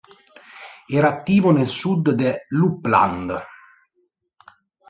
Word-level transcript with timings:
Era 0.87 1.09
attivo 1.09 1.51
nel 1.51 1.67
sud 1.67 2.09
dell'Uppland. 2.13 3.39